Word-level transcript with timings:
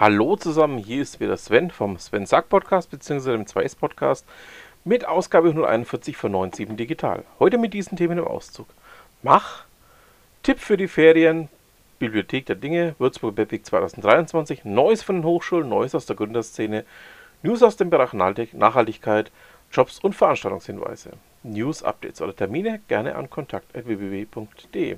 Hallo 0.00 0.34
zusammen, 0.34 0.78
hier 0.78 1.02
ist 1.02 1.20
wieder 1.20 1.36
Sven 1.36 1.70
vom 1.70 1.98
Sven 1.98 2.24
Sack 2.24 2.48
Podcast 2.48 2.90
bzw. 2.90 3.32
dem 3.32 3.44
2S 3.44 3.76
Podcast 3.76 4.26
mit 4.82 5.06
Ausgabe 5.06 5.48
141 5.48 6.16
von 6.16 6.32
97 6.32 6.74
Digital. 6.74 7.24
Heute 7.38 7.58
mit 7.58 7.74
diesen 7.74 7.98
Themen 7.98 8.16
im 8.16 8.24
Auszug. 8.24 8.66
Mach, 9.22 9.66
Tipp 10.42 10.58
für 10.58 10.78
die 10.78 10.88
Ferien, 10.88 11.50
Bibliothek 11.98 12.46
der 12.46 12.56
Dinge, 12.56 12.94
Würzburg 12.98 13.36
Webweg 13.36 13.66
2023, 13.66 14.64
Neues 14.64 15.02
von 15.02 15.16
den 15.16 15.24
Hochschulen, 15.24 15.68
Neues 15.68 15.94
aus 15.94 16.06
der 16.06 16.16
Gründerszene, 16.16 16.86
News 17.42 17.62
aus 17.62 17.76
dem 17.76 17.90
Bereich 17.90 18.14
Nachhaltigkeit, 18.14 19.30
Jobs 19.70 19.98
und 19.98 20.14
Veranstaltungshinweise. 20.14 21.10
News, 21.42 21.82
Updates 21.82 22.22
oder 22.22 22.34
Termine 22.34 22.80
gerne 22.88 23.16
an 23.16 23.28
kontakt.www.de. 23.28 24.96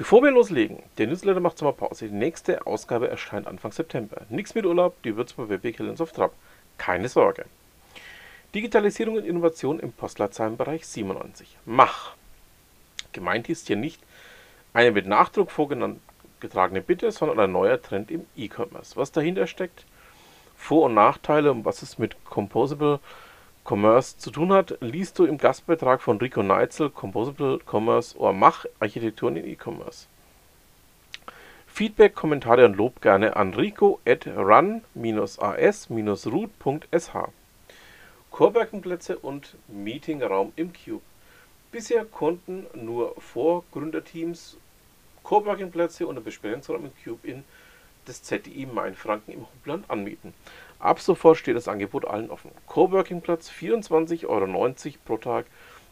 Bevor 0.00 0.22
wir 0.22 0.30
loslegen, 0.30 0.82
der 0.96 1.08
Newsletter 1.08 1.40
macht 1.40 1.58
Sommerpause. 1.58 2.08
Die 2.08 2.14
nächste 2.14 2.66
Ausgabe 2.66 3.10
erscheint 3.10 3.46
Anfang 3.46 3.70
September. 3.70 4.22
Nichts 4.30 4.54
mit 4.54 4.64
Urlaub, 4.64 4.94
die 5.02 5.14
Würzburg 5.14 5.50
Webweg 5.50 5.78
Helens 5.78 6.00
auf 6.00 6.12
Trab. 6.12 6.32
Keine 6.78 7.06
Sorge. 7.06 7.44
Digitalisierung 8.54 9.16
und 9.16 9.26
Innovation 9.26 9.78
im 9.78 9.92
Postleitzahlenbereich 9.92 10.86
97. 10.86 11.54
Mach. 11.66 12.14
Gemeint 13.12 13.50
ist 13.50 13.66
hier 13.66 13.76
nicht 13.76 14.00
eine 14.72 14.90
mit 14.90 15.06
Nachdruck 15.06 15.50
vorgetragene 15.50 16.80
Bitte, 16.80 17.12
sondern 17.12 17.38
ein 17.38 17.52
neuer 17.52 17.82
Trend 17.82 18.10
im 18.10 18.24
E-Commerce. 18.38 18.96
Was 18.96 19.12
dahinter 19.12 19.46
steckt, 19.46 19.84
Vor- 20.56 20.86
und 20.86 20.94
Nachteile 20.94 21.52
und 21.52 21.66
was 21.66 21.82
es 21.82 21.98
mit 21.98 22.16
Composable 22.24 23.00
Commerce 23.70 24.18
zu 24.18 24.32
tun 24.32 24.52
hat, 24.52 24.76
liest 24.80 25.16
du 25.20 25.24
im 25.24 25.38
Gastbeitrag 25.38 26.02
von 26.02 26.18
Rico 26.18 26.42
Neitzel 26.42 26.90
Composable 26.90 27.60
Commerce 27.70 28.18
oder 28.18 28.32
Mach 28.32 28.66
Architekturen 28.80 29.36
in 29.36 29.46
E-Commerce. 29.46 30.08
Feedback, 31.68 32.16
Kommentare 32.16 32.64
und 32.64 32.76
Lob 32.76 33.00
gerne 33.00 33.36
an 33.36 33.54
rico 33.54 34.00
at 34.04 34.26
run-as-root.sh. 34.26 34.88
Coworking-Plätze 38.32 39.16
und 39.20 39.54
Meetingraum 39.68 40.52
im 40.56 40.72
Cube. 40.72 41.04
Bisher 41.70 42.04
konnten 42.04 42.66
nur 42.74 43.14
Vorgründerteams 43.20 44.56
Coworking-Plätze 45.22 46.08
und 46.08 46.16
einen 46.16 46.24
Besprechungsraum 46.24 46.86
im 46.86 46.92
Cube 47.04 47.24
in 47.24 47.44
des 48.08 48.24
ZDI 48.24 48.66
Mainfranken 48.66 49.32
im 49.32 49.46
Hochland 49.46 49.88
anmieten. 49.88 50.34
Ab 50.80 50.98
sofort 50.98 51.36
steht 51.36 51.54
das 51.56 51.68
Angebot 51.68 52.06
allen 52.06 52.30
offen. 52.30 52.50
Coworking-Platz 52.66 53.50
24,90 53.50 54.26
Euro 54.26 54.70
pro 55.04 55.18
Tag 55.18 55.44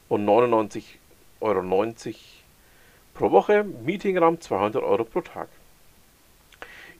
und 0.09 0.27
99,90 0.27 0.95
Euro 1.41 1.63
pro 3.13 3.31
Woche. 3.31 3.65
Meetingraum 3.65 4.41
200 4.41 4.83
Euro 4.83 5.05
pro 5.05 5.21
Tag. 5.21 5.49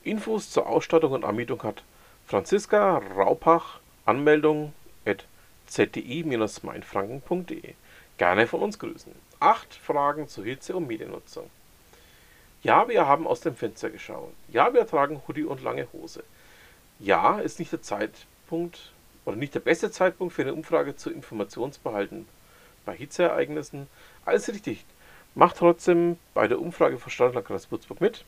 Infos 0.03 0.51
zur 0.51 0.67
Ausstattung 0.67 1.13
und 1.13 1.25
Anmietung 1.25 1.63
hat 1.63 1.83
Franziska 2.27 3.01
Raupach. 3.17 3.79
Anmeldung 4.05 4.73
at 5.05 5.25
zdi-mainfranken.de. 5.67 7.73
Gerne 8.17 8.47
von 8.47 8.61
uns 8.61 8.79
grüßen. 8.79 9.13
Acht 9.39 9.73
Fragen 9.73 10.27
zur 10.27 10.43
Hitze- 10.45 10.75
und 10.75 10.87
Mediennutzung. 10.87 11.49
Ja, 12.61 12.87
wir 12.87 13.07
haben 13.07 13.25
aus 13.25 13.41
dem 13.41 13.55
Fenster 13.55 13.89
geschaut. 13.89 14.31
Ja, 14.49 14.71
wir 14.73 14.85
tragen 14.85 15.23
Hoodie 15.27 15.45
und 15.45 15.63
lange 15.63 15.87
Hose. 15.93 16.23
Ja, 16.99 17.39
ist 17.39 17.59
nicht 17.59 17.71
der 17.71 17.81
Zeitpunkt 17.81 18.91
oder 19.23 19.37
nicht 19.37 19.55
der 19.55 19.61
beste 19.61 19.89
Zeitpunkt 19.89 20.33
für 20.33 20.41
eine 20.41 20.53
Umfrage 20.53 20.97
zu 20.97 21.09
Informationsbehalten 21.09 22.27
bei 22.85 22.95
Hitzeereignissen. 22.95 23.87
Alles 24.25 24.49
richtig. 24.49 24.85
Macht 25.33 25.57
trotzdem 25.57 26.17
bei 26.33 26.47
der 26.47 26.59
Umfrage 26.59 26.97
von 26.97 27.11
Stadtlandkreis 27.11 27.71
Würzburg 27.71 28.01
mit. 28.01 28.25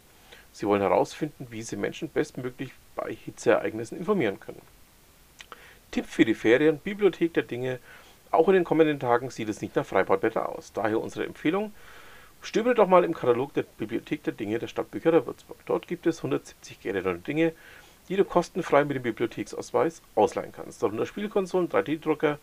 Sie 0.54 0.68
wollen 0.68 0.82
herausfinden, 0.82 1.48
wie 1.50 1.62
Sie 1.64 1.76
Menschen 1.76 2.10
bestmöglich 2.10 2.72
bei 2.96 3.14
Hitzeereignissen 3.14 3.98
informieren 3.98 4.40
können. 4.40 4.62
Tipp 5.92 6.06
für 6.06 6.24
die 6.24 6.36
Ferien, 6.36 6.80
Bibliothek 6.80 7.34
der 7.34 7.44
Dinge. 7.44 7.80
Auch 8.32 8.48
in 8.48 8.54
den 8.54 8.64
kommenden 8.64 9.00
Tagen 9.00 9.30
sieht 9.30 9.50
es 9.50 9.62
nicht 9.62 9.76
nach 9.76 9.86
Freibadwetter 9.86 10.48
aus. 10.48 10.72
Daher 10.72 11.02
unsere 11.02 11.26
Empfehlung, 11.26 11.74
stöbere 12.42 12.76
doch 12.76 12.88
mal 12.88 13.04
im 13.04 13.14
Katalog 13.14 13.54
der 13.54 13.64
Bibliothek 13.64 14.24
der 14.24 14.34
Dinge 14.34 14.60
der 14.60 14.68
Stadtbücherei 14.68 15.26
Würzburg. 15.26 15.58
Dort 15.66 15.88
gibt 15.88 16.06
es 16.08 16.20
170 16.20 16.80
Geräte 16.80 17.10
und 17.10 17.28
Dinge, 17.28 17.54
die 18.12 18.18
du 18.18 18.26
kostenfrei 18.26 18.84
mit 18.84 18.98
dem 18.98 19.04
Bibliotheksausweis 19.04 20.02
ausleihen 20.16 20.52
kannst. 20.52 20.84
Darunter 20.84 21.06
Spielkonsolen, 21.06 21.70
3D-Drucker, 21.70 22.40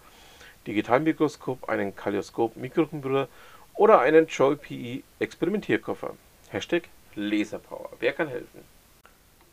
Digitalmikroskop, 0.66 1.68
einen 1.68 1.94
Kaleidoskop, 1.94 2.56
Mikrocomputer 2.56 3.28
oder 3.74 4.00
einen 4.00 4.28
Joy 4.28 4.56
PE 4.56 5.02
Experimentierkoffer. 5.18 6.14
Hashtag 6.48 6.84
Laserpower. 7.16 7.90
Wer 8.00 8.14
kann 8.14 8.28
helfen? 8.28 8.64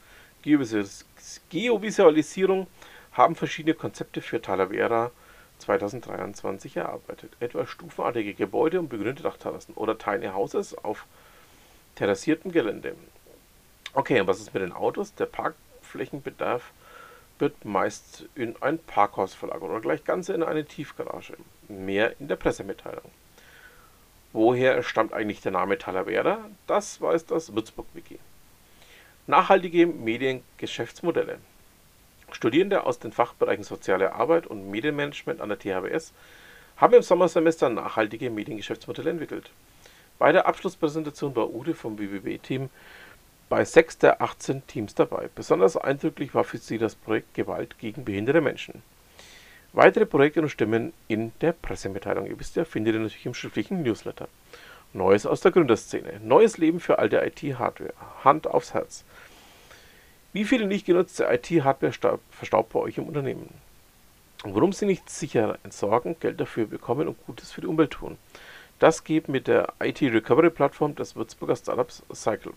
Geovisualisierung 1.49 2.67
haben 3.13 3.35
verschiedene 3.35 3.75
Konzepte 3.75 4.21
für 4.21 4.41
Talavera 4.41 5.11
2023 5.59 6.77
erarbeitet, 6.77 7.33
etwa 7.39 7.67
stufenartige 7.67 8.33
Gebäude 8.33 8.79
und 8.79 8.89
begrünte 8.89 9.23
Dachterrassen 9.23 9.73
oder 9.75 9.97
Tiny 9.97 10.27
Houses 10.27 10.75
auf 10.75 11.05
terrassiertem 11.95 12.51
Gelände. 12.51 12.95
Okay, 13.93 14.19
und 14.21 14.27
was 14.27 14.39
ist 14.39 14.53
mit 14.53 14.63
den 14.63 14.71
Autos? 14.73 15.13
Der 15.15 15.25
Parkflächenbedarf 15.25 16.71
wird 17.37 17.65
meist 17.65 18.25
in 18.35 18.55
ein 18.61 18.79
Parkhaus 18.79 19.33
verlagert 19.33 19.69
oder 19.69 19.81
gleich 19.81 20.03
ganz 20.03 20.29
in 20.29 20.43
eine 20.43 20.65
Tiefgarage. 20.65 21.33
Mehr 21.67 22.19
in 22.19 22.27
der 22.27 22.35
Pressemitteilung. 22.35 23.11
Woher 24.33 24.81
stammt 24.81 25.11
eigentlich 25.11 25.41
der 25.41 25.51
Name 25.51 25.77
Talavera? 25.77 26.39
Das 26.65 27.01
weiß 27.01 27.25
das 27.25 27.53
Würzburg-Wiki. 27.53 28.17
Nachhaltige 29.27 29.85
Mediengeschäftsmodelle. 29.87 31.37
Studierende 32.31 32.85
aus 32.85 32.99
den 32.99 33.11
Fachbereichen 33.11 33.65
Soziale 33.65 34.13
Arbeit 34.13 34.47
und 34.47 34.71
Medienmanagement 34.71 35.41
an 35.41 35.49
der 35.49 35.59
THWS 35.59 36.13
haben 36.77 36.93
im 36.93 37.01
Sommersemester 37.01 37.67
nachhaltige 37.67 38.29
Mediengeschäftsmodelle 38.29 39.09
entwickelt. 39.09 39.51
Bei 40.17 40.31
der 40.31 40.47
Abschlusspräsentation 40.47 41.35
war 41.35 41.53
Ude 41.53 41.75
vom 41.75 41.99
WWW-Team 41.99 42.69
bei 43.49 43.65
sechs 43.65 43.97
der 43.97 44.21
18 44.21 44.65
Teams 44.65 44.95
dabei. 44.95 45.29
Besonders 45.35 45.75
eindrücklich 45.75 46.33
war 46.33 46.45
für 46.45 46.57
sie 46.57 46.77
das 46.77 46.95
Projekt 46.95 47.33
Gewalt 47.33 47.77
gegen 47.79 48.05
behinderte 48.05 48.39
Menschen. 48.39 48.81
Weitere 49.73 50.05
Projekte 50.05 50.41
und 50.41 50.49
Stimmen 50.49 50.91
in 51.07 51.31
der 51.39 51.53
Pressemitteilung. 51.53 52.27
Ihr 52.27 52.37
wisst 52.37 52.57
ja, 52.57 52.65
findet 52.65 52.93
ihr 52.93 52.99
natürlich 52.99 53.25
im 53.25 53.33
schriftlichen 53.33 53.83
Newsletter. 53.83 54.27
Neues 54.91 55.25
aus 55.25 55.39
der 55.39 55.51
Gründerszene. 55.51 56.19
Neues 56.21 56.57
Leben 56.57 56.81
für 56.81 56.99
alte 56.99 57.21
IT-Hardware. 57.25 57.93
Hand 58.25 58.47
aufs 58.47 58.73
Herz. 58.73 59.05
Wie 60.33 60.43
viele 60.43 60.67
nicht 60.67 60.85
genutzte 60.85 61.23
IT-Hardware 61.23 62.19
verstaubt 62.31 62.73
bei 62.73 62.79
euch 62.79 62.97
im 62.97 63.05
Unternehmen? 63.05 63.49
Und 64.43 64.55
warum 64.55 64.73
Sie 64.73 64.85
nicht 64.85 65.09
sicher 65.09 65.57
entsorgen, 65.63 66.17
Geld 66.19 66.41
dafür 66.41 66.65
bekommen 66.65 67.07
und 67.07 67.25
Gutes 67.25 67.53
für 67.53 67.61
die 67.61 67.67
Umwelt 67.67 67.91
tun? 67.91 68.17
Das 68.79 69.05
geht 69.05 69.29
mit 69.29 69.47
der 69.47 69.73
IT-Recovery-Plattform 69.79 70.95
des 70.95 71.15
Würzburger 71.15 71.55
Startups 71.55 72.03
Cycle. 72.13 72.53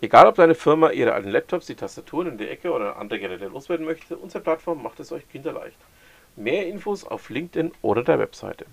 Egal, 0.00 0.28
ob 0.28 0.36
deine 0.36 0.54
Firma 0.54 0.90
ihre 0.90 1.12
alten 1.12 1.30
Laptops, 1.30 1.66
die 1.66 1.74
Tastaturen 1.74 2.28
in 2.28 2.38
der 2.38 2.52
Ecke 2.52 2.70
oder 2.70 2.98
andere 2.98 3.18
Geräte 3.18 3.48
loswerden 3.48 3.84
möchte, 3.84 4.16
unsere 4.16 4.44
Plattform 4.44 4.80
macht 4.80 5.00
es 5.00 5.10
euch 5.10 5.28
kinderleicht. 5.28 5.76
Mehr 6.36 6.68
Infos 6.68 7.02
auf 7.02 7.30
LinkedIn 7.30 7.72
oder 7.82 8.04
der 8.04 8.20
Webseite. 8.20 8.66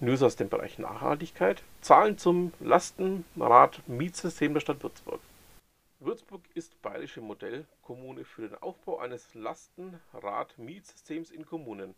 News 0.00 0.22
aus 0.22 0.36
dem 0.36 0.50
Bereich 0.50 0.78
Nachhaltigkeit, 0.78 1.62
Zahlen 1.80 2.18
zum 2.18 2.52
Lastenrad-Mietsystem 2.60 4.52
der 4.52 4.60
Stadt 4.60 4.82
Würzburg. 4.82 5.20
Würzburg 6.00 6.42
ist 6.52 6.82
bayerische 6.82 7.22
Modellkommune 7.22 8.26
für 8.26 8.48
den 8.48 8.58
Aufbau 8.60 8.98
eines 8.98 9.32
Lastenrad-Mietsystems 9.32 11.30
in 11.30 11.46
Kommunen. 11.46 11.94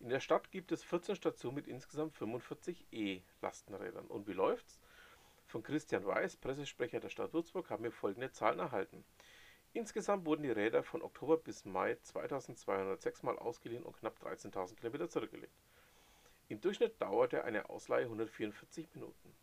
In 0.00 0.08
der 0.08 0.20
Stadt 0.20 0.50
gibt 0.50 0.72
es 0.72 0.82
14 0.82 1.14
Stationen 1.16 1.56
mit 1.56 1.68
insgesamt 1.68 2.14
45 2.14 2.86
E-Lastenrädern. 2.90 4.06
Und 4.06 4.26
wie 4.28 4.32
läuft's? 4.32 4.80
Von 5.52 5.62
Christian 5.62 6.06
Weiß, 6.06 6.36
Pressesprecher 6.36 6.98
der 6.98 7.10
Stadt 7.10 7.34
Würzburg, 7.34 7.68
haben 7.68 7.84
wir 7.84 7.92
folgende 7.92 8.32
Zahlen 8.32 8.58
erhalten. 8.58 9.04
Insgesamt 9.74 10.24
wurden 10.24 10.44
die 10.44 10.50
Räder 10.50 10.82
von 10.82 11.02
Oktober 11.02 11.36
bis 11.36 11.66
Mai 11.66 11.98
2206 12.00 13.22
Mal 13.22 13.38
ausgeliehen 13.38 13.82
und 13.82 13.98
knapp 13.98 14.18
13.000 14.24 14.76
Kilometer 14.76 15.10
zurückgelegt. 15.10 15.52
Im 16.48 16.62
Durchschnitt 16.62 16.98
dauerte 17.02 17.44
eine 17.44 17.68
Ausleihe 17.68 18.04
144 18.04 18.94
Minuten. 18.94 19.34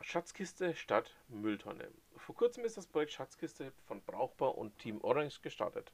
Schatzkiste 0.00 0.74
statt 0.74 1.14
Mülltonne. 1.28 1.90
Vor 2.16 2.34
kurzem 2.34 2.64
ist 2.64 2.78
das 2.78 2.86
Projekt 2.86 3.12
Schatzkiste 3.12 3.70
von 3.86 4.00
Brauchbar 4.00 4.56
und 4.56 4.78
Team 4.78 4.98
Orange 5.02 5.42
gestartet. 5.42 5.92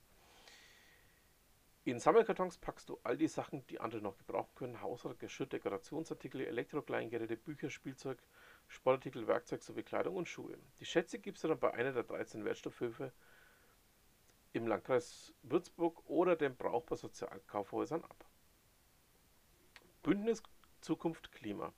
In 1.84 1.98
Sammelkartons 1.98 2.58
packst 2.58 2.88
du 2.88 3.00
all 3.02 3.16
die 3.16 3.26
Sachen, 3.26 3.66
die 3.66 3.80
andere 3.80 4.00
noch 4.00 4.16
gebrauchen 4.16 4.54
können: 4.54 4.80
Haushalt, 4.80 5.18
Geschirr, 5.18 5.46
Dekorationsartikel, 5.46 6.42
Elektrokleingeräte, 6.42 7.36
Bücher, 7.36 7.70
Spielzeug, 7.70 8.22
Sportartikel, 8.68 9.26
Werkzeug 9.26 9.64
sowie 9.64 9.82
Kleidung 9.82 10.14
und 10.14 10.28
Schuhe. 10.28 10.56
Die 10.78 10.84
Schätze 10.84 11.18
gibst 11.18 11.42
du 11.42 11.48
dann 11.48 11.58
bei 11.58 11.74
einer 11.74 11.92
der 11.92 12.04
13 12.04 12.44
Wertstoffhöfe 12.44 13.12
im 14.52 14.68
Landkreis 14.68 15.34
Würzburg 15.42 16.08
oder 16.08 16.36
den 16.36 16.54
Brauchbar 16.56 16.98
Sozialkaufhäusern 16.98 18.04
ab. 18.04 18.24
Bündnis 20.04 20.42
Zukunft 20.80 21.32
Klima. 21.32 21.72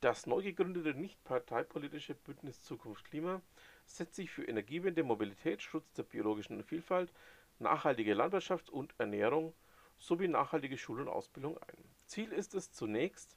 Das 0.00 0.26
neu 0.26 0.42
gegründete 0.42 0.94
nicht-parteipolitische 0.94 2.14
Bündnis 2.14 2.62
Zukunft 2.62 3.04
Klima 3.04 3.40
setzt 3.84 4.16
sich 4.16 4.30
für 4.30 4.44
Energiewende, 4.44 5.04
Mobilität, 5.04 5.62
Schutz 5.62 5.92
der 5.92 6.02
biologischen 6.02 6.62
Vielfalt, 6.64 7.12
nachhaltige 7.58 8.14
Landwirtschaft 8.14 8.70
und 8.70 8.94
Ernährung 8.98 9.54
sowie 9.98 10.28
nachhaltige 10.28 10.78
Schule 10.78 11.02
und 11.02 11.08
Ausbildung 11.08 11.58
ein. 11.58 11.84
Ziel 12.04 12.32
ist 12.32 12.54
es 12.54 12.72
zunächst, 12.72 13.36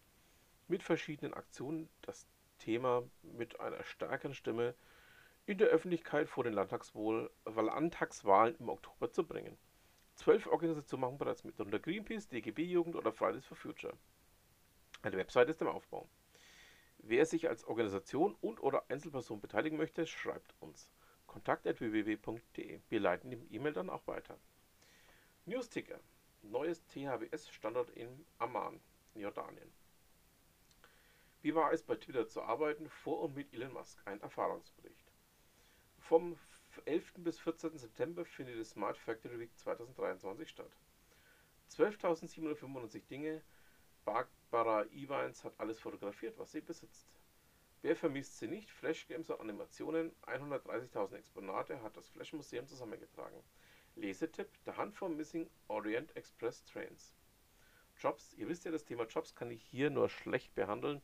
mit 0.67 0.83
verschiedenen 0.83 1.33
Aktionen 1.33 1.89
das 2.01 2.27
Thema 2.59 3.03
mit 3.23 3.59
einer 3.59 3.83
stärkeren 3.83 4.33
Stimme 4.33 4.75
in 5.45 5.57
der 5.57 5.69
Öffentlichkeit 5.69 6.29
vor 6.29 6.43
den 6.43 6.53
Landtagswahlen 6.53 8.55
im 8.59 8.69
Oktober 8.69 9.11
zu 9.11 9.25
bringen. 9.25 9.57
Zwölf 10.15 10.47
Organisationen 10.47 11.01
machen 11.01 11.17
bereits 11.17 11.43
mit, 11.43 11.59
darunter 11.59 11.79
Greenpeace, 11.79 12.27
DGB 12.27 12.65
Jugend 12.65 12.95
oder 12.95 13.11
Fridays 13.11 13.45
for 13.45 13.57
Future. 13.57 13.93
Eine 15.01 15.17
Website 15.17 15.49
ist 15.49 15.61
im 15.61 15.69
Aufbau. 15.69 16.09
Wer 16.97 17.25
sich 17.25 17.47
als 17.47 17.63
Organisation 17.63 18.35
und 18.41 18.61
oder 18.61 18.83
Einzelperson 18.89 19.39
beteiligen 19.39 19.77
möchte, 19.77 20.05
schreibt 20.05 20.53
uns 20.59 20.91
kontakt.www.de. 21.29 22.79
Wir 22.89 22.99
leiten 22.99 23.29
die 23.29 23.55
E-Mail 23.55 23.73
dann 23.73 23.89
auch 23.89 24.05
weiter. 24.07 24.37
Newsticker. 25.45 25.99
Neues 26.41 26.85
THWS-Standort 26.87 27.89
in 27.91 28.25
Amman, 28.39 28.79
Jordanien. 29.13 29.71
Wie 31.41 31.55
war 31.55 31.71
es 31.71 31.83
bei 31.83 31.95
Twitter 31.95 32.27
zu 32.27 32.41
arbeiten, 32.41 32.89
vor 32.89 33.21
und 33.21 33.35
mit 33.35 33.53
Elon 33.53 33.73
Musk? 33.73 34.01
Ein 34.05 34.21
Erfahrungsbericht. 34.21 35.11
Vom 35.99 36.37
11. 36.85 37.13
bis 37.17 37.39
14. 37.39 37.77
September 37.77 38.25
findet 38.25 38.57
die 38.57 38.63
Smart 38.63 38.97
Factory 38.97 39.39
Week 39.39 39.57
2023 39.57 40.49
statt. 40.49 40.71
12.795 41.71 43.07
Dinge. 43.07 43.41
Barbara 44.05 44.85
Ewines 44.85 45.43
hat 45.43 45.53
alles 45.59 45.79
fotografiert, 45.79 46.37
was 46.39 46.51
sie 46.51 46.61
besitzt. 46.61 47.18
Wer 47.81 47.95
vermisst 47.95 48.37
sie 48.37 48.47
nicht? 48.47 48.69
Flashgames 48.69 49.29
und 49.29 49.39
Animationen, 49.39 50.11
130.000 50.23 51.15
Exponate 51.15 51.81
hat 51.81 51.95
das 51.95 52.09
Flash 52.09 52.33
Museum 52.33 52.67
zusammengetragen. 52.67 53.41
Lesetipp: 53.95 54.49
Der 54.65 54.75
Hand 54.75 54.95
vom 54.95 55.15
Missing 55.15 55.49
Orient 55.69 56.13
Express 56.17 56.65
Trains. 56.65 57.15
Jobs, 57.97 58.33
ihr 58.33 58.49
wisst 58.49 58.65
ja, 58.65 58.71
das 58.71 58.83
Thema 58.83 59.05
Jobs 59.05 59.33
kann 59.33 59.49
ich 59.49 59.63
hier 59.63 59.89
nur 59.89 60.09
schlecht 60.09 60.53
behandeln. 60.55 61.01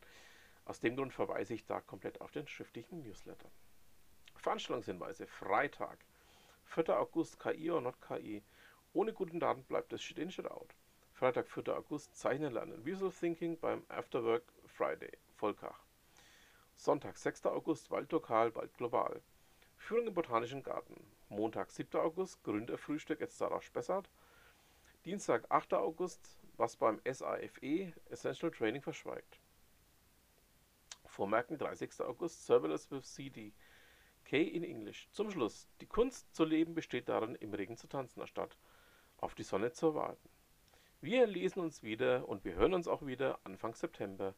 Aus 0.65 0.81
dem 0.81 0.97
Grund 0.97 1.13
verweise 1.13 1.53
ich 1.53 1.65
da 1.65 1.79
komplett 1.79 2.19
auf 2.19 2.31
den 2.31 2.45
schriftlichen 2.45 3.03
Newsletter. 3.03 3.49
Veranstaltungshinweise: 4.35 5.27
Freitag, 5.27 5.99
4. 6.65 6.99
August, 6.99 7.39
KI 7.39 7.71
oder 7.71 7.81
not 7.81 8.01
KI. 8.01 8.43
Ohne 8.91 9.13
guten 9.13 9.39
Daten 9.39 9.63
bleibt 9.63 9.93
es 9.93 10.03
shit 10.03 10.19
in, 10.19 10.29
shit 10.29 10.51
out. 10.51 10.75
Freitag, 11.13 11.47
4. 11.47 11.69
August, 11.69 12.17
Zeichnen 12.17 12.51
lernen. 12.51 12.83
Visual 12.83 13.13
Thinking 13.13 13.57
beim 13.57 13.85
Afterwork 13.87 14.43
Friday, 14.65 15.17
Volkach. 15.37 15.84
Sonntag, 16.75 17.17
6. 17.17 17.45
August, 17.47 17.89
Waldlokal, 17.89 18.53
Waldglobal. 18.55 19.21
Führung 19.77 20.07
im 20.07 20.13
Botanischen 20.13 20.61
Garten. 20.61 20.95
Montag, 21.29 21.71
7. 21.71 21.99
August, 21.99 22.43
Gründerfrühstück 22.43 23.21
at 23.21 23.31
Sarah 23.31 23.61
Spessart. 23.61 24.09
Dienstag, 25.05 25.45
8. 25.49 25.73
August, 25.75 26.37
was 26.57 26.75
beim 26.75 26.99
SAFE 27.05 27.93
Essential 28.09 28.51
Training 28.51 28.81
verschweigt. 28.81 29.39
Vormerken, 31.05 31.57
30. 31.57 32.01
August, 32.01 32.45
Serverless 32.45 32.91
with 32.91 33.05
CD. 33.05 33.53
K 34.25 34.41
in 34.41 34.63
English. 34.63 35.07
Zum 35.11 35.31
Schluss, 35.31 35.67
die 35.81 35.85
Kunst 35.85 36.35
zu 36.35 36.43
leben 36.43 36.73
besteht 36.73 37.07
darin, 37.07 37.35
im 37.35 37.53
Regen 37.53 37.77
zu 37.77 37.87
tanzen, 37.87 38.21
anstatt 38.21 38.57
auf 39.17 39.35
die 39.35 39.43
Sonne 39.43 39.71
zu 39.71 39.95
warten. 39.95 40.29
Wir 40.99 41.27
lesen 41.27 41.59
uns 41.59 41.83
wieder 41.83 42.27
und 42.27 42.43
wir 42.43 42.55
hören 42.55 42.73
uns 42.73 42.87
auch 42.87 43.05
wieder 43.05 43.39
Anfang 43.43 43.75
September. 43.75 44.33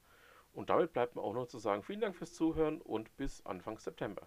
Und 0.58 0.72
damit 0.72 0.92
bleibt 0.92 1.16
mir 1.16 1.22
auch 1.22 1.36
noch 1.36 1.46
zu 1.46 1.60
sagen, 1.60 1.84
vielen 1.84 2.02
Dank 2.02 2.16
fürs 2.16 2.34
Zuhören 2.34 2.82
und 2.82 3.16
bis 3.16 3.46
Anfang 3.46 3.78
September. 3.78 4.24